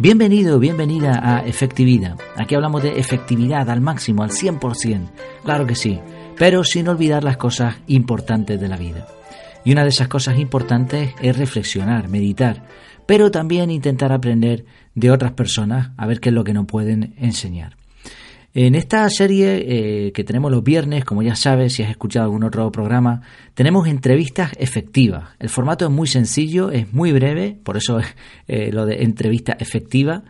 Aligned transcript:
Bienvenido, 0.00 0.58
bienvenida 0.58 1.20
a 1.22 1.46
Efectividad. 1.46 2.16
Aquí 2.34 2.54
hablamos 2.54 2.82
de 2.82 2.98
efectividad 2.98 3.68
al 3.68 3.82
máximo, 3.82 4.22
al 4.22 4.30
100%. 4.30 5.10
Claro 5.44 5.66
que 5.66 5.74
sí, 5.74 6.00
pero 6.38 6.64
sin 6.64 6.88
olvidar 6.88 7.22
las 7.22 7.36
cosas 7.36 7.76
importantes 7.86 8.58
de 8.58 8.66
la 8.66 8.78
vida. 8.78 9.06
Y 9.62 9.72
una 9.72 9.82
de 9.82 9.90
esas 9.90 10.08
cosas 10.08 10.38
importantes 10.38 11.12
es 11.20 11.36
reflexionar, 11.36 12.08
meditar, 12.08 12.64
pero 13.04 13.30
también 13.30 13.70
intentar 13.70 14.10
aprender 14.10 14.64
de 14.94 15.10
otras 15.10 15.32
personas 15.32 15.90
a 15.98 16.06
ver 16.06 16.18
qué 16.18 16.30
es 16.30 16.34
lo 16.34 16.44
que 16.44 16.54
nos 16.54 16.64
pueden 16.64 17.12
enseñar. 17.18 17.76
En 18.52 18.74
esta 18.74 19.08
serie 19.10 20.06
eh, 20.08 20.12
que 20.12 20.24
tenemos 20.24 20.50
los 20.50 20.64
viernes, 20.64 21.04
como 21.04 21.22
ya 21.22 21.36
sabes, 21.36 21.72
si 21.72 21.84
has 21.84 21.90
escuchado 21.90 22.24
algún 22.24 22.42
otro 22.42 22.72
programa, 22.72 23.22
tenemos 23.54 23.86
entrevistas 23.86 24.50
efectivas. 24.58 25.30
El 25.38 25.48
formato 25.48 25.84
es 25.84 25.90
muy 25.92 26.08
sencillo, 26.08 26.72
es 26.72 26.92
muy 26.92 27.12
breve, 27.12 27.56
por 27.62 27.76
eso 27.76 28.00
es 28.00 28.06
eh, 28.48 28.72
lo 28.72 28.86
de 28.86 29.04
entrevista 29.04 29.52
efectiva. 29.52 30.24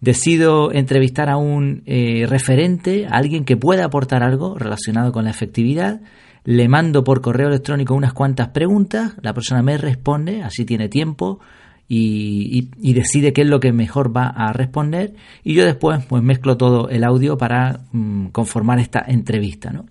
Decido 0.00 0.70
entrevistar 0.70 1.28
a 1.28 1.36
un 1.36 1.82
eh, 1.86 2.26
referente, 2.28 3.06
a 3.06 3.16
alguien 3.16 3.44
que 3.44 3.56
pueda 3.56 3.86
aportar 3.86 4.22
algo 4.22 4.56
relacionado 4.56 5.10
con 5.10 5.24
la 5.24 5.30
efectividad. 5.30 6.00
Le 6.44 6.68
mando 6.68 7.02
por 7.02 7.22
correo 7.22 7.48
electrónico 7.48 7.94
unas 7.94 8.12
cuantas 8.12 8.48
preguntas, 8.50 9.14
la 9.20 9.34
persona 9.34 9.62
me 9.62 9.78
responde, 9.78 10.42
así 10.42 10.64
tiene 10.64 10.88
tiempo, 10.88 11.40
y, 11.88 12.92
decide 12.94 13.32
qué 13.32 13.42
es 13.42 13.48
lo 13.48 13.60
que 13.60 13.72
mejor 13.72 14.16
va 14.16 14.26
a 14.26 14.52
responder 14.52 15.14
y 15.42 15.54
yo 15.54 15.64
después 15.64 16.04
pues 16.06 16.22
mezclo 16.22 16.56
todo 16.56 16.88
el 16.88 17.04
audio 17.04 17.36
para 17.36 17.80
mm, 17.92 18.28
conformar 18.28 18.78
esta 18.78 19.04
entrevista. 19.06 19.70
¿no? 19.70 19.86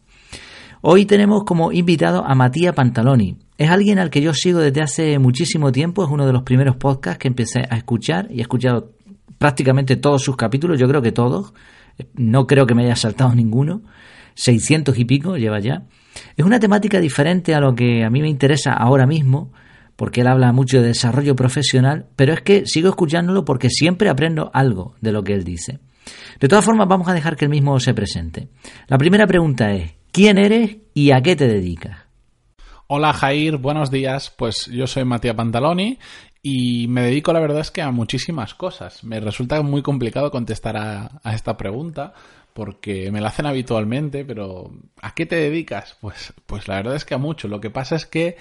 Hoy 0.81 1.05
tenemos 1.05 1.44
como 1.44 1.71
invitado 1.71 2.25
a 2.25 2.36
Matías 2.36 2.73
Pantaloni. 2.73 3.38
Es 3.58 3.69
alguien 3.69 3.99
al 3.99 4.09
que 4.09 4.21
yo 4.21 4.33
sigo 4.33 4.59
desde 4.59 4.81
hace 4.81 5.19
muchísimo 5.19 5.71
tiempo, 5.71 6.03
es 6.03 6.09
uno 6.09 6.25
de 6.25 6.33
los 6.33 6.44
primeros 6.44 6.75
podcasts 6.75 7.19
que 7.19 7.27
empecé 7.27 7.64
a 7.69 7.77
escuchar 7.77 8.27
y 8.31 8.39
he 8.39 8.41
escuchado 8.41 8.91
prácticamente 9.38 9.95
todos 9.95 10.23
sus 10.23 10.36
capítulos, 10.36 10.80
yo 10.80 10.88
creo 10.88 11.02
que 11.02 11.11
todos, 11.11 11.53
no 12.16 12.47
creo 12.47 12.66
que 12.66 12.75
me 12.75 12.83
haya 12.83 12.95
saltado 12.95 13.36
ninguno, 13.36 13.81
600 14.36 14.97
y 14.97 15.05
pico 15.05 15.38
lleva 15.38 15.59
ya. 15.59 15.83
Es 16.36 16.45
una 16.45 16.59
temática 16.59 16.99
diferente 16.99 17.53
a 17.53 17.59
lo 17.59 17.75
que 17.75 18.03
a 18.03 18.09
mí 18.09 18.21
me 18.21 18.30
interesa 18.30 18.73
ahora 18.73 19.05
mismo, 19.05 19.52
porque 19.95 20.22
él 20.22 20.27
habla 20.27 20.52
mucho 20.52 20.81
de 20.81 20.88
desarrollo 20.88 21.36
profesional, 21.36 22.08
pero 22.16 22.33
es 22.33 22.41
que 22.41 22.66
sigo 22.66 22.89
escuchándolo 22.89 23.45
porque 23.45 23.69
siempre 23.69 24.09
aprendo 24.09 24.52
algo 24.53 24.95
de 25.02 25.11
lo 25.11 25.23
que 25.23 25.33
él 25.33 25.44
dice. 25.44 25.80
De 26.39 26.47
todas 26.47 26.66
formas, 26.66 26.88
vamos 26.88 27.08
a 27.08 27.13
dejar 27.13 27.36
que 27.36 27.45
él 27.45 27.52
mismo 27.52 27.80
se 27.80 27.94
presente. 27.94 28.49
La 28.88 28.97
primera 28.97 29.27
pregunta 29.27 29.71
es, 29.73 29.94
¿quién 30.11 30.38
eres 30.38 30.77
y 30.94 31.11
a 31.11 31.21
qué 31.21 31.36
te 31.36 31.47
dedicas? 31.47 31.99
Hola 32.88 33.14
Jair, 33.14 33.58
buenos 33.58 33.89
días. 33.91 34.30
Pues 34.36 34.66
yo 34.67 34.88
soy 34.88 35.05
Matías 35.05 35.36
Pantaloni 35.36 35.97
y 36.41 36.88
me 36.89 37.03
dedico, 37.03 37.31
la 37.31 37.39
verdad 37.39 37.61
es 37.61 37.71
que 37.71 37.81
a 37.81 37.91
muchísimas 37.91 38.53
cosas. 38.53 39.03
Me 39.03 39.19
resulta 39.19 39.61
muy 39.61 39.81
complicado 39.81 40.30
contestar 40.30 40.75
a, 40.75 41.19
a 41.23 41.33
esta 41.33 41.55
pregunta 41.55 42.14
porque 42.53 43.11
me 43.11 43.19
la 43.19 43.30
hacen 43.30 43.45
habitualmente, 43.45 44.25
pero 44.25 44.71
¿a 45.02 45.14
qué 45.16 45.25
te 45.25 45.36
dedicas? 45.38 45.97
Pues, 46.02 46.33
pues 46.45 46.67
la 46.67 46.75
verdad 46.75 46.95
es 46.95 47.05
que 47.05 47.16
a 47.16 47.17
mucho. 47.17 47.47
Lo 47.47 47.59
que 47.59 47.69
pasa 47.69 47.95
es 47.95 48.05
que 48.05 48.38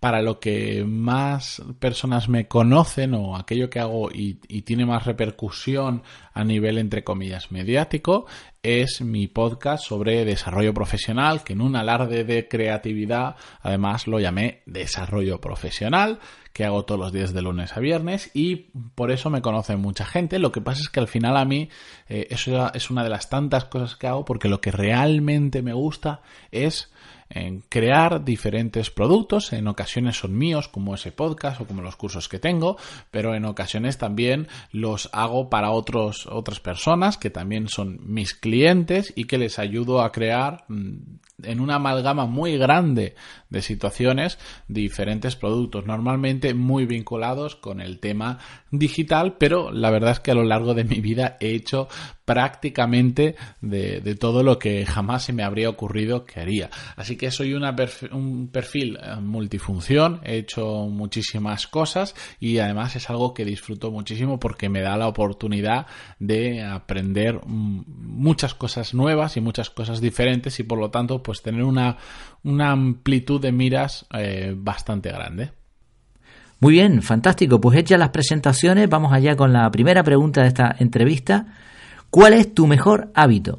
para 0.00 0.22
lo 0.22 0.40
que 0.40 0.84
más 0.84 1.62
personas 1.78 2.28
me 2.28 2.48
conocen 2.48 3.14
o 3.14 3.36
aquello 3.36 3.70
que 3.70 3.80
hago 3.80 4.10
y, 4.12 4.34
tiene 4.62 4.84
más 4.84 5.06
repercusión 5.06 6.02
a 6.34 6.44
nivel, 6.44 6.78
entre 6.78 7.04
comillas, 7.04 7.52
mediático, 7.52 8.26
es 8.62 9.00
mi 9.00 9.28
podcast 9.28 9.84
sobre 9.84 10.24
desarrollo 10.24 10.74
profesional, 10.74 11.44
que 11.44 11.52
en 11.52 11.60
un 11.60 11.76
alarde 11.76 12.24
de 12.24 12.48
creatividad, 12.48 13.36
además 13.62 14.06
lo 14.06 14.18
llamé 14.18 14.62
desarrollo 14.66 15.40
profesional, 15.40 16.18
que 16.52 16.64
hago 16.64 16.84
todos 16.84 17.00
los 17.00 17.12
días 17.12 17.32
de 17.32 17.42
lunes 17.42 17.76
a 17.76 17.80
viernes 17.80 18.30
y 18.34 18.70
por 18.94 19.10
eso 19.10 19.30
me 19.30 19.42
conoce 19.42 19.76
mucha 19.76 20.04
gente. 20.04 20.38
Lo 20.38 20.52
que 20.52 20.60
pasa 20.60 20.80
es 20.80 20.88
que 20.88 21.00
al 21.00 21.08
final 21.08 21.36
a 21.36 21.44
mí 21.44 21.68
eh, 22.08 22.26
eso 22.30 22.72
es 22.74 22.90
una 22.90 23.04
de 23.04 23.10
las 23.10 23.28
tantas 23.28 23.66
cosas 23.66 23.96
que 23.96 24.06
hago 24.06 24.24
porque 24.24 24.48
lo 24.48 24.60
que 24.60 24.72
realmente 24.72 25.62
me 25.62 25.74
gusta 25.74 26.22
es 26.50 26.90
en 27.30 27.60
crear 27.68 28.24
diferentes 28.24 28.90
productos. 28.90 29.52
En 29.52 29.68
ocasiones 29.68 30.18
son 30.18 30.36
míos, 30.36 30.68
como 30.68 30.94
ese 30.94 31.12
podcast 31.12 31.60
o 31.60 31.66
como 31.66 31.82
los 31.82 31.96
cursos 31.96 32.28
que 32.28 32.38
tengo, 32.38 32.76
pero 33.10 33.34
en 33.34 33.44
ocasiones 33.44 33.98
también 33.98 34.48
los 34.72 35.08
hago 35.12 35.50
para 35.50 35.70
otros, 35.70 36.26
otras 36.26 36.60
personas 36.60 37.18
que 37.18 37.30
también 37.30 37.68
son 37.68 37.98
mis 38.02 38.34
clientes 38.34 39.12
y 39.16 39.24
que 39.24 39.38
les 39.38 39.58
ayudo 39.58 40.02
a 40.02 40.12
crear 40.12 40.64
mm, 40.68 41.18
en 41.42 41.60
una 41.60 41.76
amalgama 41.76 42.26
muy 42.26 42.56
grande 42.56 43.14
de 43.50 43.62
situaciones 43.62 44.38
diferentes 44.68 45.36
productos, 45.36 45.86
normalmente 45.86 46.54
muy 46.54 46.86
vinculados 46.86 47.56
con 47.56 47.80
el 47.80 48.00
tema 48.00 48.38
digital, 48.70 49.36
pero 49.38 49.70
la 49.70 49.90
verdad 49.90 50.12
es 50.12 50.20
que 50.20 50.30
a 50.30 50.34
lo 50.34 50.44
largo 50.44 50.74
de 50.74 50.84
mi 50.84 51.00
vida 51.00 51.36
he 51.40 51.50
hecho 51.50 51.88
prácticamente 52.26 53.36
de, 53.60 54.16
todo 54.16 54.42
lo 54.42 54.58
que 54.58 54.84
jamás 54.84 55.24
se 55.24 55.32
me 55.32 55.44
habría 55.44 55.70
ocurrido 55.70 56.24
que 56.24 56.40
haría. 56.40 56.70
Así 56.96 57.16
que 57.16 57.30
soy 57.30 57.54
un 57.54 58.48
perfil 58.52 58.98
eh, 59.00 59.16
multifunción, 59.20 60.20
he 60.24 60.38
hecho 60.38 60.86
muchísimas 60.88 61.68
cosas 61.68 62.16
y 62.40 62.58
además 62.58 62.96
es 62.96 63.08
algo 63.10 63.32
que 63.32 63.44
disfruto 63.44 63.92
muchísimo 63.92 64.40
porque 64.40 64.68
me 64.68 64.80
da 64.80 64.96
la 64.96 65.06
oportunidad 65.06 65.86
de 66.18 66.64
aprender 66.64 67.40
mm, 67.46 67.84
muchas 67.86 68.54
cosas 68.54 68.92
nuevas 68.92 69.36
y 69.36 69.40
muchas 69.40 69.70
cosas 69.70 70.00
diferentes 70.00 70.58
y 70.58 70.64
por 70.64 70.80
lo 70.80 70.90
tanto 70.90 71.22
pues 71.26 71.42
tener 71.42 71.64
una, 71.64 71.96
una 72.44 72.70
amplitud 72.70 73.40
de 73.40 73.50
miras 73.50 74.06
eh, 74.16 74.54
bastante 74.56 75.10
grande. 75.10 75.50
Muy 76.60 76.72
bien, 76.72 77.02
fantástico. 77.02 77.60
Pues 77.60 77.76
hechas 77.76 77.98
las 77.98 78.10
presentaciones, 78.10 78.88
vamos 78.88 79.12
allá 79.12 79.34
con 79.34 79.52
la 79.52 79.68
primera 79.72 80.04
pregunta 80.04 80.42
de 80.42 80.48
esta 80.48 80.76
entrevista. 80.78 81.46
¿Cuál 82.10 82.34
es 82.34 82.54
tu 82.54 82.68
mejor 82.68 83.10
hábito? 83.14 83.58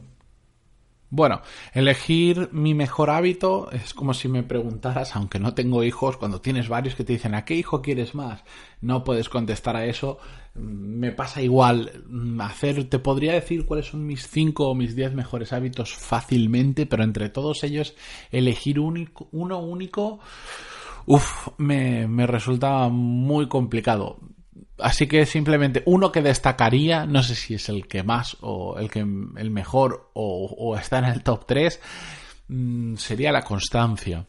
Bueno, 1.09 1.41
elegir 1.73 2.49
mi 2.51 2.73
mejor 2.73 3.09
hábito 3.09 3.71
es 3.71 3.93
como 3.93 4.13
si 4.13 4.27
me 4.27 4.43
preguntaras, 4.43 5.15
aunque 5.15 5.39
no 5.39 5.53
tengo 5.53 5.85
hijos, 5.85 6.17
cuando 6.17 6.41
tienes 6.41 6.67
varios 6.67 6.95
que 6.95 7.05
te 7.05 7.13
dicen 7.13 7.33
¿a 7.33 7.45
qué 7.45 7.55
hijo 7.55 7.81
quieres 7.81 8.13
más? 8.13 8.43
No 8.81 9.05
puedes 9.05 9.29
contestar 9.29 9.77
a 9.77 9.85
eso. 9.85 10.19
Me 10.55 11.13
pasa 11.13 11.41
igual. 11.41 12.03
Hacer, 12.41 12.89
te 12.89 12.99
podría 12.99 13.33
decir 13.33 13.65
cuáles 13.65 13.85
son 13.85 14.05
mis 14.05 14.27
cinco 14.27 14.67
o 14.67 14.75
mis 14.75 14.95
diez 14.97 15.13
mejores 15.13 15.53
hábitos 15.53 15.95
fácilmente, 15.95 16.85
pero 16.85 17.03
entre 17.03 17.29
todos 17.29 17.63
ellos 17.63 17.95
elegir 18.29 18.79
uno 18.79 19.59
único, 19.59 20.19
uff, 21.05 21.47
me, 21.57 22.07
me 22.07 22.27
resulta 22.27 22.89
muy 22.89 23.47
complicado. 23.47 24.19
Así 24.79 25.07
que 25.07 25.25
simplemente 25.25 25.81
uno 25.85 26.11
que 26.11 26.21
destacaría, 26.21 27.05
no 27.05 27.23
sé 27.23 27.35
si 27.35 27.55
es 27.55 27.69
el 27.69 27.87
que 27.87 28.03
más 28.03 28.37
o 28.41 28.77
el 28.77 28.89
que 28.89 28.99
el 28.99 29.49
mejor 29.49 30.11
o, 30.13 30.77
está 30.79 30.99
en 30.99 31.05
el 31.05 31.23
top 31.23 31.45
3, 31.47 31.81
mm, 32.47 32.95
sería 32.95 33.31
la 33.31 33.41
constancia. 33.41 34.25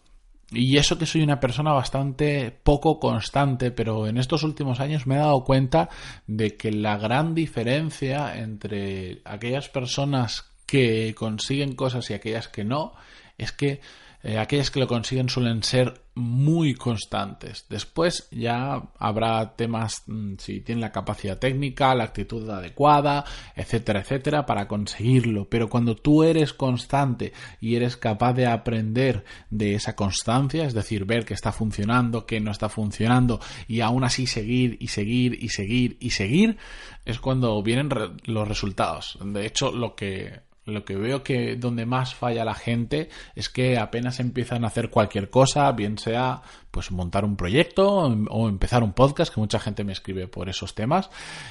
Y 0.51 0.79
eso 0.79 0.97
que 0.97 1.05
soy 1.05 1.23
una 1.23 1.41
persona 1.41 1.73
bastante 1.73 2.51
poco 2.51 2.99
constante, 2.99 3.71
pero 3.71 4.07
en 4.07 4.17
estos 4.17 4.43
últimos 4.43 4.81
años 4.81 5.07
me 5.07 5.17
he 5.17 5.19
dado 5.19 5.45
cuenta 5.45 5.91
de 6.27 6.57
que 6.57 6.73
la 6.73 6.97
gran 6.97 7.35
diferencia 7.35 8.39
entre 8.39 9.21
aquellas 9.27 9.69
personas 9.69 10.51
que 10.65 11.15
consiguen 11.15 11.75
cosas 11.75 12.09
y 12.09 12.15
aquellas 12.15 12.49
que 12.49 12.65
no 12.65 12.95
es 13.37 13.53
que 13.53 13.81
eh, 14.23 14.39
aquellas 14.39 14.71
que 14.71 14.81
lo 14.81 14.89
consiguen 14.89 15.29
suelen 15.29 15.63
ser 15.63 16.03
muy 16.19 16.75
constantes. 16.75 17.67
Después 17.69 18.29
ya 18.31 18.83
habrá 18.99 19.55
temas 19.57 20.03
mm, 20.07 20.35
si 20.39 20.61
tienen 20.61 20.83
la 20.83 20.93
capacidad 20.93 21.39
técnica, 21.39 21.95
la 21.95 22.05
actitud 22.05 22.49
adecuada, 22.51 23.25
etcétera, 23.55 24.01
etcétera, 24.01 24.45
para 24.45 24.69
conseguirlo. 24.69 25.49
Pero 25.49 25.69
cuando 25.69 25.97
tú 25.97 26.25
eres 26.25 26.53
constante 26.53 27.33
y 27.61 27.77
eres 27.77 27.97
capaz 27.97 28.35
de 28.35 28.47
aprender 28.47 29.25
de 29.51 29.75
esa 29.75 29.95
constancia, 29.95 30.65
es 30.65 30.75
decir, 30.75 31.05
ver 31.05 31.25
que 31.25 31.35
está 31.35 31.53
funcionando, 31.53 32.27
que 32.27 32.41
no 32.41 32.51
está 32.51 32.69
funcionando 32.69 33.41
y 33.67 33.81
aún 33.81 34.05
así 34.05 34.27
seguir 34.27 34.77
y 34.81 34.89
seguir 34.89 35.39
y 35.43 35.49
seguir 35.51 35.97
y 36.01 36.11
seguir, 36.11 36.59
es 37.05 37.21
cuando 37.21 37.63
vienen 37.63 37.89
los 38.25 38.49
resultados. 38.49 39.19
De 39.23 39.47
hecho, 39.47 39.71
lo 39.71 39.95
que 39.95 40.48
lo 40.69 40.85
que 40.85 40.97
veo 40.97 41.23
que 41.23 41.57
donde 41.57 41.87
más 41.87 42.15
falla 42.15 42.45
la 42.45 42.55
gente 42.55 43.09
es 43.35 43.49
que 43.49 43.79
apenas 43.79 44.21
empiezan 44.21 44.65
a 44.65 44.69
hacer 44.69 44.91
cualquier 44.91 45.31
cosa, 45.31 45.71
bien 45.73 45.99
sea 45.99 46.43
pues 46.71 46.91
montar 46.91 47.25
un 47.25 47.37
proyecto 47.37 47.89
o 47.89 48.49
empezar 48.49 48.83
un 48.83 48.93
podcast, 48.93 49.35
que 49.35 49.41
mucha 49.41 49.59
gente 49.59 49.85
me 49.85 49.93
escribe 49.93 50.29
por 50.29 50.49
esos 50.49 50.75
temas. 50.75 51.11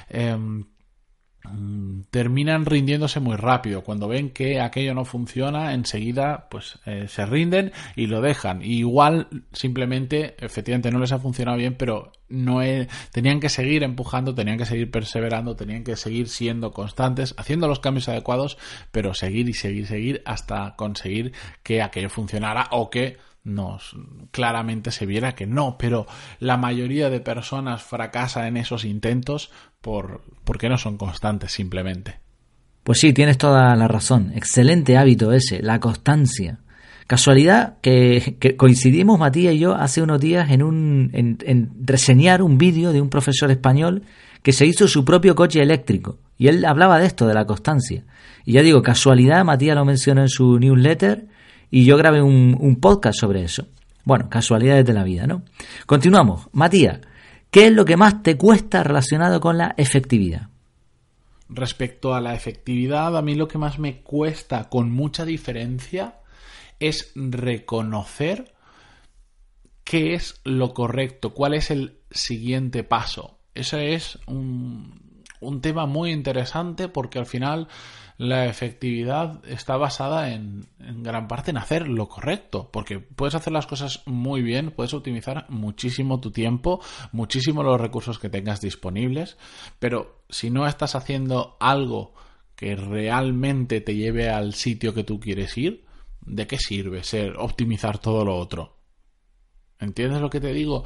Em, 0.10 0.66
terminan 2.10 2.66
rindiéndose 2.66 3.19
muy 3.19 3.36
rápido. 3.36 3.84
Cuando 3.84 4.07
ven 4.07 4.31
que 4.31 4.60
aquello 4.60 4.94
no 4.94 5.06
funciona, 5.06 5.74
enseguida 5.74 6.48
pues 6.50 6.80
eh, 6.86 7.06
se 7.07 7.25
rinden 7.25 7.72
y 7.95 8.07
lo 8.07 8.22
dejan. 8.22 8.62
igual 8.62 9.28
simplemente, 9.54 10.36
efectivamente 10.39 10.92
no 10.92 11.00
les 11.00 11.12
ha 11.12 11.19
funcionado 11.19 11.57
bien, 11.57 11.75
pero 11.75 12.12
no 12.30 12.60
tenían 13.12 13.39
que 13.39 13.50
seguir 13.50 13.84
empujando, 13.84 14.36
tenían 14.36 14.57
que 14.57 14.66
seguir 14.66 14.92
perseverando, 14.92 15.56
tenían 15.56 15.84
que 15.84 15.95
seguir 15.95 16.28
siendo 16.28 16.72
constantes, 16.72 17.34
haciendo 17.38 17.68
los 17.68 17.80
cambios 17.80 18.10
adecuados, 18.10 18.57
pero 18.92 19.13
seguir 19.13 19.48
y 19.48 19.54
seguir, 19.54 19.88
seguir 19.88 20.22
hasta 20.25 20.75
conseguir 20.75 21.33
que 21.63 21.81
aquello 21.81 22.10
funcionara 22.10 22.68
o 22.72 22.90
que 22.90 23.18
nos 23.48 23.96
claramente 24.32 24.92
se 24.92 25.06
viera 25.06 25.34
que 25.34 25.48
no, 25.48 25.78
pero 25.80 26.06
la 26.40 26.58
mayoría 26.58 27.10
de 27.10 27.22
personas 27.22 27.82
fracasa 27.82 28.48
en 28.48 28.58
esos 28.58 28.86
intentos 28.86 29.52
por 29.82 30.22
porque 30.44 30.70
no 30.70 30.78
son 30.78 30.98
constantes 30.98 31.52
simplemente. 31.52 32.20
Pues 32.84 33.00
sí, 33.00 33.14
tienes 33.14 33.38
toda 33.38 33.76
la 33.76 33.88
razón. 33.88 34.32
Excelente 34.36 34.98
hábito 34.98 35.34
ese, 35.34 35.62
la 35.62 35.80
constancia. 35.80 36.60
Casualidad 37.08 37.78
que, 37.82 38.56
coincidimos 38.58 39.18
Matías 39.18 39.54
y 39.54 39.60
yo 39.60 39.76
hace 39.76 40.02
unos 40.02 40.20
días 40.20 40.52
en, 40.52 40.62
un, 40.62 41.10
en, 41.14 41.72
reseñar 41.86 42.42
un 42.42 42.58
vídeo 42.58 42.92
de 42.92 43.02
un 43.02 43.10
profesor 43.10 43.50
español 43.50 44.04
que 44.44 44.52
se 44.52 44.66
hizo 44.66 44.88
su 44.88 45.06
propio 45.06 45.36
coche 45.36 45.62
eléctrico. 45.62 46.20
Y 46.38 46.48
él 46.48 46.66
hablaba 46.66 47.00
de 47.00 47.08
esto, 47.08 47.28
de 47.28 47.34
la 47.34 47.46
constancia. 47.46 48.04
Y 48.46 48.54
ya 48.54 48.62
digo, 48.62 48.82
casualidad, 48.82 49.44
Matías 49.46 49.76
lo 49.76 49.86
mencionó 49.86 50.22
en 50.22 50.30
su 50.30 50.60
newsletter 50.60 51.28
y 51.69 51.86
yo 51.86 51.98
grabé 51.98 52.22
un, 52.22 52.78
podcast 52.81 53.19
sobre 53.19 53.44
eso. 53.44 53.68
Bueno, 54.04 54.30
casualidades 54.30 54.86
de 54.86 54.94
la 54.94 55.04
vida, 55.04 55.28
¿no? 55.28 55.44
Continuamos. 55.86 56.48
Matías, 56.54 57.02
¿qué 57.52 57.68
es 57.68 57.74
lo 57.74 57.86
que 57.86 57.98
más 57.98 58.24
te 58.24 58.38
cuesta 58.38 58.84
relacionado 58.84 59.40
con 59.40 59.58
la 59.58 59.74
efectividad? 59.78 60.50
Respecto 61.50 62.14
a 62.14 62.22
la 62.22 62.34
efectividad, 62.34 63.18
a 63.18 63.22
mí 63.22 63.36
lo 63.36 63.48
que 63.48 63.58
más 63.58 63.80
me 63.80 64.02
cuesta 64.02 64.69
con 64.69 64.92
mucha 64.92 65.25
diferencia 65.25 66.19
es 66.80 67.12
reconocer 67.16 68.54
qué 69.84 70.14
es 70.14 70.40
lo 70.44 70.74
correcto, 70.74 71.34
cuál 71.34 71.54
es 71.54 71.72
el 71.72 72.00
siguiente 72.12 72.84
paso. 72.84 73.40
Ese 73.56 73.94
es 73.94 74.19
un, 74.28 75.06
un 75.39 75.62
tema 75.62 75.86
muy 75.86 76.12
interesante 76.12 76.88
porque 76.88 77.19
al 77.19 77.25
final 77.25 77.68
la 78.18 78.48
efectividad 78.48 79.44
está 79.48 79.78
basada 79.78 80.34
en, 80.34 80.66
en, 80.80 81.04
gran 81.04 81.28
parte 81.28 81.51
en 81.51 81.57
hacer 81.57 81.88
lo 81.88 82.10
correcto, 82.10 82.69
porque 82.72 83.00
puedes 83.00 83.36
hacer 83.36 83.54
las 83.54 83.68
cosas 83.68 84.01
muy 84.06 84.42
bien, 84.42 84.72
puedes 84.72 84.94
optimizar 84.94 85.45
muchísimo 85.50 86.19
tu 86.19 86.31
tiempo, 86.31 86.81
muchísimo 87.12 87.62
los 87.62 87.80
recursos 87.80 88.18
que 88.18 88.30
tengas 88.30 88.60
disponibles, 88.60 89.38
pero 89.78 90.24
si 90.30 90.50
no 90.50 90.66
estás 90.66 90.95
haciendo 90.95 91.57
algo 91.60 92.13
que 92.56 92.75
realmente 92.75 93.81
te 93.81 93.95
lleve 93.95 94.30
al 94.30 94.56
sitio 94.56 94.95
que 94.95 95.04
tú 95.04 95.19
quieres 95.19 95.56
ir, 95.57 95.86
¿de 96.22 96.48
qué 96.48 96.57
sirve 96.57 97.04
ser 97.04 97.38
optimizar 97.38 98.00
todo 98.00 98.25
lo 98.25 98.36
otro? 98.36 98.78
¿Entiendes 99.80 100.22
lo 100.22 100.31
que 100.31 100.42
te 100.42 100.54
digo? 100.54 100.83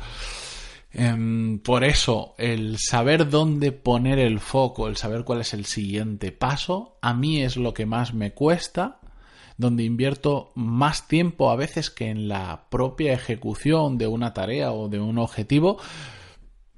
Em, 0.94 1.60
por 1.60 1.84
eso, 1.84 2.36
el 2.38 2.78
saber 2.78 3.30
dónde 3.30 3.72
poner 3.72 4.20
el 4.20 4.40
foco, 4.40 4.88
el 4.88 4.98
saber 4.98 5.24
cuál 5.24 5.42
es 5.42 5.54
el 5.54 5.66
siguiente 5.66 6.32
paso, 6.32 6.98
a 7.02 7.14
mí 7.14 7.42
es 7.42 7.56
lo 7.56 7.74
que 7.74 7.86
más 7.86 8.14
me 8.14 8.34
cuesta, 8.34 9.00
donde 9.58 9.84
invierto 9.84 10.52
más 10.56 11.08
tiempo 11.08 11.50
a 11.50 11.56
veces 11.56 11.90
que 11.90 12.10
en 12.10 12.28
la 12.28 12.66
propia 12.70 13.14
ejecución 13.14 13.98
de 13.98 14.08
una 14.08 14.34
tarea 14.34 14.74
o 14.74 14.90
de 14.90 15.00
un 15.00 15.18
objetivo, 15.18 15.78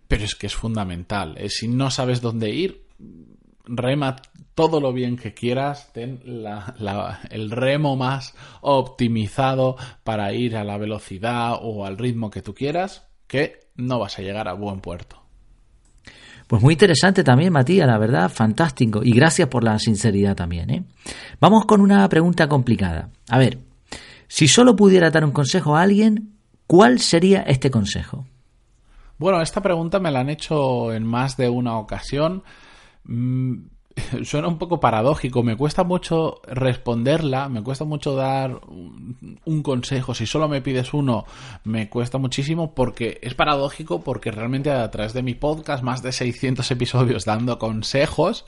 pero 0.08 0.26
es 0.26 0.36
que 0.36 0.48
es 0.48 0.56
fundamental. 0.56 1.38
Si 1.50 1.68
no 1.68 1.90
sabes 1.90 2.22
dónde 2.22 2.52
ir, 2.52 2.86
rema 3.66 4.18
todo 4.54 4.80
lo 4.80 4.94
bien 4.94 5.18
que 5.18 5.34
quieras, 5.34 5.92
ten 5.94 6.22
el 7.32 7.52
remo 7.52 7.96
más 7.96 8.36
optimizado 8.62 9.78
para 10.04 10.34
ir 10.34 10.56
a 10.56 10.64
la 10.64 10.78
velocidad 10.78 11.58
o 11.62 11.86
al 11.86 11.98
ritmo 11.98 12.30
que 12.30 12.44
tú 12.44 12.54
quieras, 12.54 13.08
que 13.28 13.63
no 13.76 14.00
vas 14.00 14.20
a 14.20 14.22
llegar 14.22 14.48
a 14.48 14.54
buen 14.54 14.80
puerto. 14.80 15.24
Pues 16.48 16.62
muy 16.62 16.74
interesante 16.74 17.24
también, 17.24 17.54
Matías, 17.54 17.88
la 17.88 17.98
verdad, 17.98 18.30
fantástico. 18.30 19.02
Y 19.04 19.14
gracias 19.14 19.48
por 19.48 19.64
la 19.64 19.80
sinceridad 19.80 20.36
también. 20.36 20.70
¿eh? 20.70 20.84
Vamos 21.40 21.66
con 21.66 21.82
una 21.82 22.08
pregunta 22.10 22.48
complicada. 22.48 23.10
A 23.30 23.38
ver, 23.38 23.60
si 24.28 24.48
solo 24.48 24.76
pudiera 24.76 25.10
dar 25.10 25.26
un 25.26 25.32
consejo 25.32 25.76
a 25.76 25.82
alguien, 25.82 26.34
¿cuál 26.68 27.00
sería 27.00 27.42
este 27.44 27.72
consejo? 27.72 28.26
Bueno, 29.18 29.42
esta 29.42 29.62
pregunta 29.62 30.00
me 30.00 30.12
la 30.12 30.20
han 30.20 30.30
hecho 30.30 30.94
en 30.94 31.06
más 31.06 31.38
de 31.38 31.50
una 31.50 31.78
ocasión. 31.78 32.44
Suena 34.24 34.48
un 34.48 34.58
poco 34.58 34.80
paradójico, 34.80 35.44
me 35.44 35.56
cuesta 35.56 35.84
mucho 35.84 36.42
responderla, 36.48 37.50
me 37.50 37.62
cuesta 37.62 37.86
mucho 37.86 38.16
dar 38.16 38.60
un 38.68 39.64
consejo, 39.64 40.14
si 40.14 40.26
solo 40.26 40.48
me 40.48 40.62
pides 40.62 40.94
uno, 40.94 41.26
me 41.64 41.90
cuesta 41.90 42.18
muchísimo 42.18 42.74
porque 42.74 43.20
es 43.22 43.34
paradójico 43.34 44.02
porque 44.02 44.32
realmente 44.32 44.72
a 44.72 44.90
través 44.90 45.14
de 45.14 45.24
mi 45.24 45.36
podcast, 45.36 45.84
más 45.84 46.02
de 46.02 46.12
600 46.12 46.70
episodios 46.72 47.26
dando 47.26 47.60
consejos, 47.60 48.46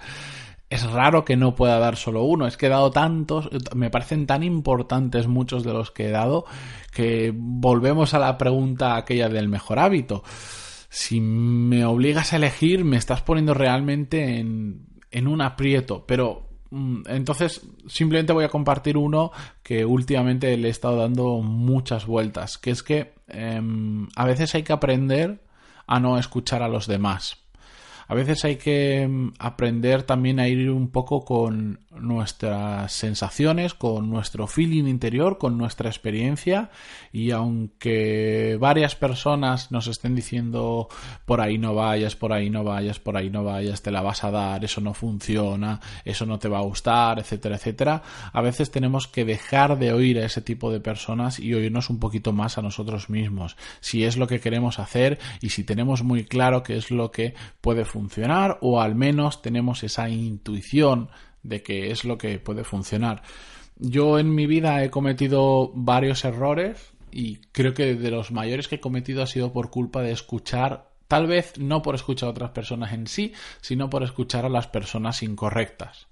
es 0.70 0.90
raro 0.90 1.26
que 1.26 1.38
no 1.38 1.56
pueda 1.56 1.78
dar 1.78 1.96
solo 1.96 2.24
uno, 2.24 2.48
es 2.48 2.58
que 2.58 2.66
he 2.66 2.70
dado 2.70 2.90
tantos, 2.90 3.50
me 3.76 3.92
parecen 3.92 4.26
tan 4.26 4.42
importantes 4.42 5.28
muchos 5.28 5.64
de 5.64 5.74
los 5.74 5.92
que 5.92 6.08
he 6.08 6.12
dado 6.12 6.46
que 6.92 7.32
volvemos 7.36 8.14
a 8.14 8.20
la 8.20 8.38
pregunta 8.38 8.96
aquella 8.96 9.30
del 9.30 9.48
mejor 9.48 9.80
hábito. 9.80 10.24
Si 10.90 11.20
me 11.20 11.86
obligas 11.86 12.32
a 12.32 12.38
elegir, 12.38 12.86
me 12.86 12.98
estás 12.98 13.22
poniendo 13.22 13.54
realmente 13.54 14.40
en, 14.40 14.95
en 15.16 15.28
un 15.28 15.42
aprieto, 15.42 16.04
pero 16.06 16.50
mm, 16.72 17.04
entonces 17.08 17.66
simplemente 17.88 18.34
voy 18.34 18.44
a 18.44 18.50
compartir 18.50 18.98
uno 18.98 19.32
que 19.64 19.86
últimamente 19.86 20.56
le 20.58 20.68
he 20.68 20.72
estado 20.72 20.98
dando 20.98 21.40
muchas 21.40 22.06
vueltas, 22.06 22.58
que 22.58 22.72
es 22.72 22.84
que 22.84 23.14
em, 23.30 24.10
a 24.18 24.26
veces 24.26 24.54
hay 24.56 24.64
que 24.64 24.74
aprender 24.74 25.42
a 25.88 26.02
no 26.02 26.20
escuchar 26.20 26.62
a 26.64 26.68
los 26.68 26.86
demás 26.86 27.45
a 28.08 28.14
veces 28.14 28.46
hay 28.46 28.58
que 28.58 29.08
mm, 29.08 29.34
aprender 29.40 30.04
también 30.04 30.40
a 30.40 30.48
ir 30.48 30.70
un 30.70 30.90
poco 30.90 31.26
con 31.26 31.80
nuestras 31.92 32.92
sensaciones, 32.92 33.74
con 33.74 34.10
nuestro 34.10 34.48
feeling 34.48 34.86
interior, 34.86 35.38
con 35.38 35.58
nuestra 35.58 35.90
experiencia. 35.90 36.70
Y 37.12 37.32
aunque 37.32 38.58
varias 38.60 38.96
personas 38.96 39.72
nos 39.72 39.88
estén 39.88 40.16
diciendo 40.16 40.90
por 41.26 41.42
ahí 41.42 41.58
no 41.58 41.74
vayas, 41.74 42.16
por 42.16 42.34
ahí 42.34 42.50
no 42.50 42.64
vayas, 42.64 43.00
por 43.00 43.18
ahí 43.18 43.30
no 43.30 43.44
vayas, 43.44 43.82
te 43.82 43.92
la 43.92 44.02
vas 44.02 44.24
a 44.24 44.32
dar, 44.32 44.64
eso 44.64 44.82
no 44.82 44.94
funciona, 44.94 45.80
eso 46.04 46.26
no 46.26 46.38
te 46.38 46.50
va 46.50 46.60
a 46.60 46.64
gustar, 46.64 47.20
etcétera, 47.20 47.56
etcétera, 47.56 48.04
a 48.34 48.42
veces 48.42 48.72
tenemos 48.72 49.08
que 49.08 49.26
dejar 49.26 49.80
de 49.80 49.94
oír 49.94 50.20
a 50.20 50.26
ese 50.26 50.42
tipo 50.42 50.72
de 50.72 50.80
personas 50.80 51.40
y 51.40 51.54
oírnos 51.54 51.90
un 51.90 52.00
poquito 52.00 52.34
más 52.34 52.58
a 52.58 52.62
nosotros 52.62 53.10
mismos, 53.10 53.56
si 53.80 54.04
es 54.04 54.18
lo 54.18 54.28
que 54.28 54.40
queremos 54.40 54.80
hacer 54.80 55.20
y 55.42 55.50
si 55.50 55.64
tenemos 55.64 56.04
muy 56.04 56.26
claro 56.26 56.64
qué 56.64 56.76
es 56.76 56.92
lo 56.92 57.12
que 57.12 57.34
puede 57.62 57.86
funcionar 57.86 57.95
funcionar 57.96 58.58
o 58.60 58.82
al 58.82 58.94
menos 58.94 59.42
tenemos 59.42 59.84
esa 59.84 60.10
intuición 60.10 61.10
de 61.44 61.64
que 61.64 61.92
es 61.92 62.04
lo 62.04 62.18
que 62.18 62.38
puede 62.40 62.66
funcionar. 62.66 63.22
Yo 63.78 64.20
en 64.20 64.36
mi 64.36 64.48
vida 64.48 64.84
he 64.84 64.90
cometido 64.90 65.72
varios 65.74 66.26
errores 66.26 66.92
y 67.10 67.38
creo 67.54 67.74
que 67.74 67.96
de 67.96 68.12
los 68.12 68.32
mayores 68.32 68.68
que 68.68 68.76
he 68.76 68.80
cometido 68.82 69.24
ha 69.24 69.28
sido 69.28 69.54
por 69.54 69.70
culpa 69.70 70.02
de 70.02 70.12
escuchar, 70.12 70.90
tal 71.08 71.28
vez 71.28 71.58
no 71.58 71.82
por 71.82 71.96
escuchar 71.96 72.28
a 72.28 72.32
otras 72.32 72.52
personas 72.52 72.92
en 72.92 73.08
sí, 73.08 73.32
sino 73.62 73.90
por 73.90 74.04
escuchar 74.04 74.44
a 74.46 74.50
las 74.50 74.68
personas 74.68 75.24
incorrectas 75.24 76.08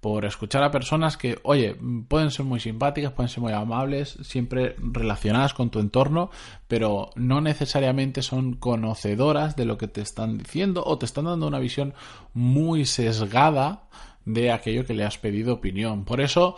por 0.00 0.24
escuchar 0.24 0.62
a 0.62 0.70
personas 0.70 1.16
que, 1.16 1.38
oye, 1.42 1.76
pueden 2.08 2.30
ser 2.30 2.44
muy 2.44 2.60
simpáticas, 2.60 3.12
pueden 3.12 3.28
ser 3.28 3.42
muy 3.42 3.52
amables, 3.52 4.18
siempre 4.22 4.76
relacionadas 4.78 5.54
con 5.54 5.70
tu 5.70 5.80
entorno, 5.80 6.30
pero 6.68 7.10
no 7.16 7.40
necesariamente 7.40 8.22
son 8.22 8.54
conocedoras 8.54 9.56
de 9.56 9.64
lo 9.64 9.78
que 9.78 9.88
te 9.88 10.02
están 10.02 10.38
diciendo 10.38 10.84
o 10.86 10.98
te 10.98 11.06
están 11.06 11.24
dando 11.24 11.46
una 11.46 11.58
visión 11.58 11.94
muy 12.34 12.84
sesgada 12.84 13.88
de 14.24 14.52
aquello 14.52 14.84
que 14.84 14.94
le 14.94 15.04
has 15.04 15.18
pedido 15.18 15.54
opinión. 15.54 16.04
Por 16.04 16.20
eso, 16.20 16.56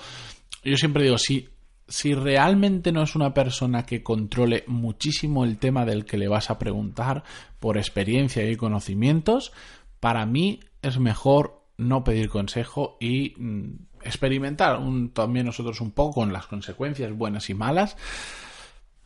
yo 0.64 0.76
siempre 0.76 1.04
digo, 1.04 1.18
si, 1.18 1.48
si 1.87 2.14
realmente 2.14 2.92
no 2.92 3.02
es 3.02 3.14
una 3.14 3.32
persona 3.34 3.84
que 3.84 4.02
controle 4.02 4.64
muchísimo 4.66 5.44
el 5.44 5.58
tema 5.58 5.84
del 5.84 6.04
que 6.04 6.18
le 6.18 6.28
vas 6.28 6.50
a 6.50 6.58
preguntar 6.58 7.22
por 7.60 7.78
experiencia 7.78 8.44
y 8.50 8.56
conocimientos, 8.56 9.52
para 10.00 10.26
mí 10.26 10.60
es 10.82 10.98
mejor 10.98 11.57
no 11.78 12.04
pedir 12.04 12.28
consejo 12.28 12.99
y 13.00 13.35
mm, 13.38 13.88
experimentar 14.02 14.80
también 15.14 15.47
nosotros 15.47 15.80
un 15.80 15.92
poco 15.92 16.20
con 16.20 16.32
las 16.32 16.47
consecuencias 16.47 17.16
buenas 17.16 17.49
y 17.49 17.54
malas. 17.54 17.97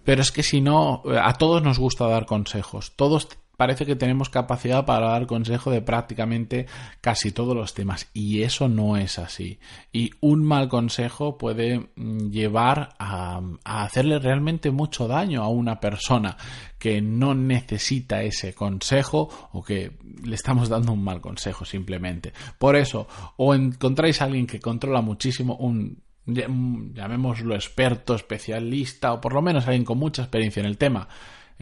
Pero 0.04 0.22
es 0.22 0.32
que 0.32 0.42
si 0.42 0.60
no, 0.60 1.02
a 1.22 1.34
todos 1.34 1.62
nos 1.62 1.78
gusta 1.78 2.08
dar 2.08 2.26
consejos. 2.26 2.92
Todos 2.96 3.28
parece 3.62 3.86
que 3.86 3.94
tenemos 3.94 4.28
capacidad 4.28 4.84
para 4.84 5.10
dar 5.10 5.28
consejo 5.28 5.70
de 5.70 5.82
prácticamente 5.82 6.66
casi 7.00 7.30
todos 7.30 7.54
los 7.54 7.74
temas 7.74 8.08
y 8.12 8.42
eso 8.42 8.68
no 8.68 8.96
es 8.96 9.20
así. 9.20 9.60
Y 9.92 10.10
un 10.20 10.42
mal 10.42 10.68
consejo 10.68 11.38
puede 11.38 11.90
mm, 11.94 12.30
llevar 12.30 12.96
a, 12.98 13.40
hacerle 13.62 14.18
realmente 14.18 14.72
mucho 14.72 15.06
daño 15.06 15.44
a 15.44 15.48
una 15.48 15.78
persona 15.78 16.36
que 16.76 17.00
no 17.00 17.36
necesita 17.36 18.24
ese 18.24 18.52
consejo 18.52 19.28
o 19.52 19.62
que 19.62 19.92
le 20.24 20.34
estamos 20.34 20.68
dando 20.68 20.92
un 20.92 21.04
mal 21.04 21.20
consejo 21.20 21.64
simplemente. 21.64 22.32
Por 22.58 22.74
eso, 22.74 23.06
o 23.36 23.54
encontráis 23.54 24.20
a 24.20 24.24
alguien 24.24 24.48
que 24.48 24.58
controla 24.58 25.02
muchísimo 25.02 25.54
un 25.54 26.02
llamémoslo 26.26 27.54
experto, 27.54 28.16
especialista 28.16 29.12
o 29.12 29.20
por 29.20 29.34
lo 29.34 29.40
menos 29.40 29.68
alguien 29.68 29.84
con 29.84 29.98
mucha 29.98 30.22
experiencia 30.22 30.58
en 30.58 30.66
el 30.66 30.78
tema 30.78 31.08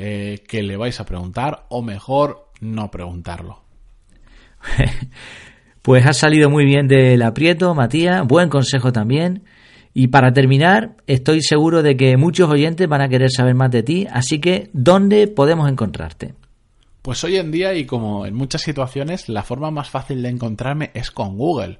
eh, 0.02 0.42
que 0.48 0.62
le 0.62 0.78
vais 0.78 0.98
a 0.98 1.04
preguntar 1.04 1.66
o 1.68 1.82
mejor 1.82 2.48
no 2.62 2.90
preguntarlo. 2.90 3.60
pues 5.82 6.06
ha 6.06 6.14
salido 6.14 6.48
muy 6.48 6.64
bien 6.64 6.88
del 6.88 7.20
aprieto, 7.20 7.74
Matías. 7.74 8.26
Buen 8.26 8.48
consejo 8.48 8.92
también. 8.92 9.44
Y 9.92 10.06
para 10.06 10.32
terminar, 10.32 10.96
estoy 11.06 11.42
seguro 11.42 11.82
de 11.82 11.98
que 11.98 12.16
muchos 12.16 12.48
oyentes 12.48 12.88
van 12.88 13.02
a 13.02 13.10
querer 13.10 13.30
saber 13.30 13.54
más 13.54 13.70
de 13.72 13.82
ti, 13.82 14.06
así 14.10 14.40
que 14.40 14.70
¿dónde 14.72 15.28
podemos 15.28 15.70
encontrarte? 15.70 16.32
Pues 17.02 17.22
hoy 17.24 17.36
en 17.36 17.50
día 17.50 17.74
y 17.74 17.84
como 17.84 18.24
en 18.24 18.34
muchas 18.34 18.62
situaciones, 18.62 19.28
la 19.28 19.42
forma 19.42 19.70
más 19.70 19.90
fácil 19.90 20.22
de 20.22 20.30
encontrarme 20.30 20.92
es 20.94 21.10
con 21.10 21.36
Google. 21.36 21.78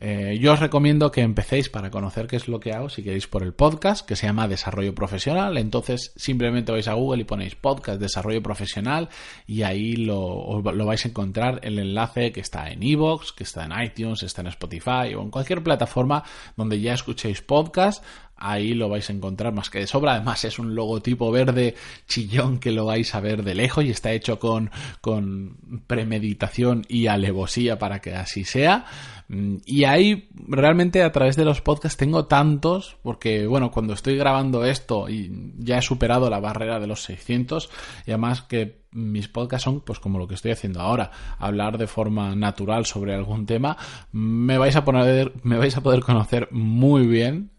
Eh, 0.00 0.38
yo 0.40 0.52
os 0.52 0.60
recomiendo 0.60 1.10
que 1.10 1.22
empecéis 1.22 1.68
para 1.68 1.90
conocer 1.90 2.28
qué 2.28 2.36
es 2.36 2.46
lo 2.46 2.60
que 2.60 2.72
hago, 2.72 2.88
si 2.88 3.02
queréis, 3.02 3.26
por 3.26 3.42
el 3.42 3.52
podcast, 3.52 4.06
que 4.06 4.14
se 4.14 4.26
llama 4.26 4.46
Desarrollo 4.46 4.94
Profesional. 4.94 5.56
Entonces, 5.58 6.12
simplemente 6.16 6.70
vais 6.70 6.86
a 6.86 6.94
Google 6.94 7.22
y 7.22 7.24
ponéis 7.24 7.56
podcast 7.56 8.00
Desarrollo 8.00 8.42
Profesional 8.42 9.08
y 9.46 9.62
ahí 9.62 9.96
lo, 9.96 10.62
vais 10.62 11.04
a 11.04 11.08
encontrar 11.08 11.60
el 11.64 11.78
enlace 11.78 12.30
que 12.30 12.40
está 12.40 12.70
en 12.70 12.82
iVoox, 12.82 13.32
que 13.32 13.42
está 13.42 13.64
en 13.64 13.72
iTunes, 13.82 14.22
está 14.22 14.42
en 14.42 14.48
Spotify 14.48 15.14
o 15.16 15.22
en 15.22 15.30
cualquier 15.30 15.62
plataforma 15.62 16.22
donde 16.56 16.80
ya 16.80 16.94
escuchéis 16.94 17.42
podcast 17.42 18.04
ahí 18.38 18.74
lo 18.74 18.88
vais 18.88 19.08
a 19.10 19.12
encontrar 19.12 19.52
más 19.52 19.70
que 19.70 19.80
de 19.80 19.86
sobra. 19.86 20.14
Además 20.14 20.44
es 20.44 20.58
un 20.58 20.74
logotipo 20.74 21.30
verde 21.30 21.74
chillón 22.06 22.58
que 22.58 22.72
lo 22.72 22.86
vais 22.86 23.14
a 23.14 23.20
ver 23.20 23.42
de 23.42 23.54
lejos 23.54 23.84
y 23.84 23.90
está 23.90 24.12
hecho 24.12 24.38
con, 24.38 24.70
con 25.00 25.82
premeditación 25.86 26.84
y 26.88 27.06
alevosía 27.06 27.78
para 27.78 28.00
que 28.00 28.14
así 28.14 28.44
sea. 28.44 28.86
Mm, 29.28 29.56
y 29.66 29.84
ahí 29.84 30.28
realmente 30.46 31.02
a 31.02 31.12
través 31.12 31.36
de 31.36 31.44
los 31.44 31.60
podcasts 31.60 31.98
tengo 31.98 32.26
tantos, 32.26 32.96
porque 33.02 33.46
bueno, 33.46 33.70
cuando 33.70 33.92
estoy 33.92 34.16
grabando 34.16 34.64
esto 34.64 35.08
y 35.08 35.52
ya 35.58 35.78
he 35.78 35.82
superado 35.82 36.30
la 36.30 36.40
barrera 36.40 36.80
de 36.80 36.86
los 36.86 37.02
600 37.02 37.70
y 38.06 38.10
además 38.10 38.42
que 38.42 38.87
mis 38.90 39.28
podcasts 39.28 39.64
son 39.64 39.80
pues 39.80 39.98
como 39.98 40.18
lo 40.18 40.26
que 40.26 40.34
estoy 40.34 40.52
haciendo 40.52 40.80
ahora, 40.80 41.10
hablar 41.38 41.78
de 41.78 41.86
forma 41.86 42.34
natural 42.34 42.86
sobre 42.86 43.14
algún 43.14 43.46
tema, 43.46 43.76
me 44.12 44.58
vais 44.58 44.76
a 44.76 44.84
poner 44.84 45.32
me 45.42 45.58
vais 45.58 45.76
a 45.76 45.82
poder 45.82 46.00
conocer 46.00 46.48
muy 46.50 47.06
bien 47.06 47.50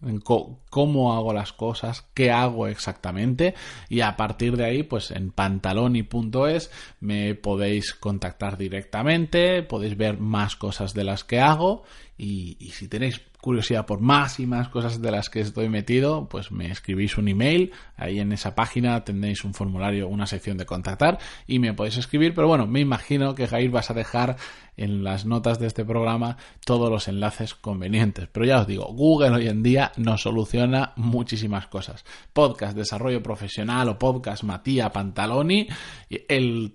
cómo 0.69 1.13
hago 1.15 1.33
las 1.33 1.53
cosas, 1.53 2.07
qué 2.13 2.31
hago 2.31 2.67
exactamente. 2.67 3.55
Y 3.89 4.01
a 4.01 4.15
partir 4.15 4.57
de 4.57 4.65
ahí 4.65 4.83
pues 4.83 5.11
en 5.11 5.31
pantaloni.es 5.31 6.71
me 6.99 7.35
podéis 7.35 7.93
contactar 7.93 8.57
directamente, 8.57 9.63
podéis 9.63 9.97
ver 9.97 10.19
más 10.19 10.55
cosas 10.55 10.93
de 10.93 11.03
las 11.03 11.23
que 11.23 11.39
hago 11.39 11.83
y, 12.21 12.57
si 12.73 12.89
tenéis 12.89 13.21
curiosidad 13.39 13.85
por 13.85 14.01
más 14.01 14.41
y 14.41 14.45
más 14.45 14.67
cosas 14.67 15.01
de 15.01 15.09
las 15.09 15.29
que 15.29 15.39
estoy 15.39 15.69
metido, 15.69 16.27
pues 16.27 16.51
me 16.51 16.69
escribís 16.69 17.17
un 17.17 17.29
email. 17.29 17.71
Ahí 17.95 18.19
en 18.19 18.33
esa 18.33 18.55
página 18.55 19.05
tenéis 19.05 19.45
un 19.45 19.53
formulario, 19.53 20.09
una 20.09 20.27
sección 20.27 20.57
de 20.57 20.65
contactar 20.65 21.17
y 21.47 21.59
me 21.59 21.73
podéis 21.73 21.95
escribir. 21.95 22.33
Pero 22.33 22.49
bueno, 22.49 22.67
me 22.67 22.81
imagino 22.81 23.35
que 23.35 23.47
Jair 23.47 23.71
vas 23.71 23.89
a 23.89 23.93
dejar 23.93 24.35
en 24.79 25.03
las 25.03 25.25
notas 25.25 25.59
de 25.59 25.67
este 25.67 25.83
programa 25.85 26.37
todos 26.65 26.89
los 26.89 27.07
enlaces 27.07 27.53
convenientes. 27.53 28.27
Pero 28.31 28.45
ya 28.45 28.61
os 28.61 28.67
digo, 28.67 28.85
Google 28.93 29.31
hoy 29.31 29.47
en 29.47 29.61
día 29.61 29.91
nos 29.97 30.21
soluciona 30.21 30.93
muchísimas 30.95 31.67
cosas. 31.67 32.05
Podcast 32.33 32.75
Desarrollo 32.75 33.21
Profesional 33.21 33.89
o 33.89 33.99
Podcast 33.99 34.43
Matías 34.43 34.91
Pantaloni. 34.91 35.67
El, 36.09 36.73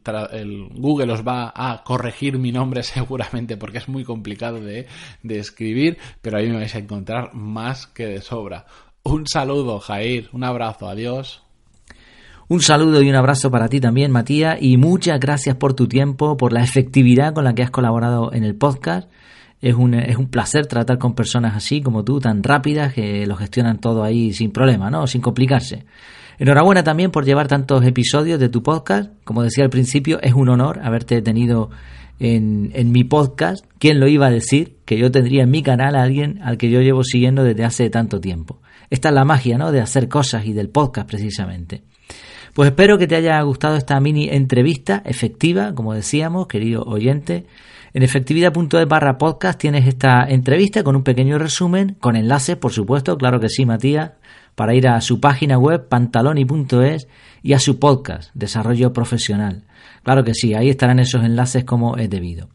Google 0.74 1.12
os 1.12 1.26
va 1.26 1.52
a 1.54 1.82
corregir 1.82 2.38
mi 2.38 2.52
nombre 2.52 2.82
seguramente 2.84 3.56
porque 3.56 3.78
es 3.78 3.88
muy 3.88 4.04
complicado 4.04 4.60
de, 4.60 4.86
de 5.22 5.38
escribir, 5.38 5.98
pero 6.20 6.38
ahí 6.38 6.48
me 6.48 6.56
vais 6.56 6.74
a 6.74 6.78
encontrar 6.78 7.34
más 7.34 7.86
que 7.86 8.06
de 8.06 8.20
sobra. 8.20 8.66
Un 9.02 9.26
saludo, 9.26 9.80
Jair. 9.80 10.30
Un 10.32 10.44
abrazo. 10.44 10.88
Adiós. 10.88 11.43
Un 12.46 12.60
saludo 12.60 13.00
y 13.00 13.08
un 13.08 13.16
abrazo 13.16 13.50
para 13.50 13.68
ti 13.68 13.80
también, 13.80 14.10
Matías, 14.10 14.58
y 14.60 14.76
muchas 14.76 15.18
gracias 15.18 15.56
por 15.56 15.72
tu 15.72 15.88
tiempo, 15.88 16.36
por 16.36 16.52
la 16.52 16.62
efectividad 16.62 17.32
con 17.32 17.44
la 17.44 17.54
que 17.54 17.62
has 17.62 17.70
colaborado 17.70 18.34
en 18.34 18.44
el 18.44 18.54
podcast. 18.54 19.08
Es 19.62 19.74
un, 19.74 19.94
es 19.94 20.18
un 20.18 20.28
placer 20.28 20.66
tratar 20.66 20.98
con 20.98 21.14
personas 21.14 21.56
así 21.56 21.80
como 21.80 22.04
tú, 22.04 22.20
tan 22.20 22.42
rápidas, 22.42 22.92
que 22.92 23.26
lo 23.26 23.36
gestionan 23.36 23.78
todo 23.78 24.04
ahí 24.04 24.34
sin 24.34 24.50
problema, 24.50 24.90
¿no? 24.90 25.06
Sin 25.06 25.22
complicarse. 25.22 25.86
Enhorabuena 26.38 26.84
también 26.84 27.10
por 27.10 27.24
llevar 27.24 27.48
tantos 27.48 27.82
episodios 27.86 28.38
de 28.38 28.50
tu 28.50 28.62
podcast. 28.62 29.10
Como 29.24 29.42
decía 29.42 29.64
al 29.64 29.70
principio, 29.70 30.20
es 30.20 30.34
un 30.34 30.50
honor 30.50 30.80
haberte 30.82 31.22
tenido 31.22 31.70
en, 32.18 32.72
en 32.74 32.92
mi 32.92 33.04
podcast. 33.04 33.64
¿Quién 33.78 34.00
lo 34.00 34.06
iba 34.06 34.26
a 34.26 34.30
decir? 34.30 34.76
Que 34.84 34.98
yo 34.98 35.10
tendría 35.10 35.44
en 35.44 35.50
mi 35.50 35.62
canal 35.62 35.96
a 35.96 36.02
alguien 36.02 36.42
al 36.42 36.58
que 36.58 36.68
yo 36.68 36.82
llevo 36.82 37.04
siguiendo 37.04 37.42
desde 37.42 37.64
hace 37.64 37.88
tanto 37.88 38.20
tiempo. 38.20 38.60
Esta 38.90 39.08
es 39.08 39.14
la 39.14 39.24
magia, 39.24 39.56
¿no? 39.56 39.72
De 39.72 39.80
hacer 39.80 40.08
cosas 40.08 40.44
y 40.44 40.52
del 40.52 40.68
podcast 40.68 41.08
precisamente. 41.08 41.84
Pues 42.54 42.68
espero 42.68 42.98
que 42.98 43.08
te 43.08 43.16
haya 43.16 43.40
gustado 43.42 43.76
esta 43.76 43.98
mini 43.98 44.28
entrevista 44.28 45.02
efectiva, 45.04 45.74
como 45.74 45.92
decíamos, 45.92 46.46
querido 46.46 46.82
oyente. 46.84 47.46
En 47.94 48.02
efectividad.es 48.02 48.88
barra 48.88 49.18
podcast 49.18 49.58
tienes 49.58 49.86
esta 49.86 50.24
entrevista 50.28 50.84
con 50.84 50.94
un 50.96 51.02
pequeño 51.02 51.38
resumen, 51.38 51.96
con 52.00 52.16
enlaces, 52.16 52.56
por 52.56 52.72
supuesto, 52.72 53.16
claro 53.16 53.40
que 53.40 53.48
sí, 53.48 53.66
Matías, 53.66 54.12
para 54.54 54.74
ir 54.74 54.86
a 54.86 55.00
su 55.00 55.20
página 55.20 55.58
web 55.58 55.88
pantaloni.es 55.88 57.08
y 57.42 57.52
a 57.54 57.58
su 57.58 57.78
podcast, 57.78 58.30
Desarrollo 58.34 58.92
Profesional. 58.92 59.64
Claro 60.02 60.22
que 60.22 60.34
sí, 60.34 60.54
ahí 60.54 60.70
estarán 60.70 61.00
esos 61.00 61.24
enlaces 61.24 61.64
como 61.64 61.96
es 61.96 62.08
debido. 62.08 62.48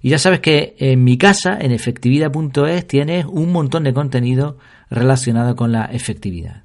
Y 0.00 0.10
ya 0.10 0.18
sabes 0.18 0.40
que 0.40 0.74
en 0.78 1.04
mi 1.04 1.18
casa, 1.18 1.58
en 1.60 1.72
efectividad.es, 1.72 2.86
tienes 2.86 3.26
un 3.26 3.52
montón 3.52 3.84
de 3.84 3.92
contenido 3.92 4.58
relacionado 4.90 5.56
con 5.56 5.72
la 5.72 5.84
efectividad. 5.86 6.64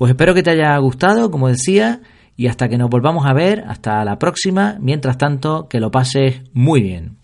Pues 0.00 0.12
espero 0.12 0.32
que 0.32 0.42
te 0.42 0.48
haya 0.48 0.74
gustado, 0.78 1.30
como 1.30 1.48
decía, 1.48 2.00
y 2.34 2.46
hasta 2.46 2.70
que 2.70 2.78
nos 2.78 2.88
volvamos 2.88 3.26
a 3.26 3.34
ver, 3.34 3.64
hasta 3.68 4.02
la 4.02 4.18
próxima, 4.18 4.78
mientras 4.80 5.18
tanto, 5.18 5.68
que 5.68 5.78
lo 5.78 5.90
pases 5.90 6.40
muy 6.54 6.80
bien. 6.80 7.18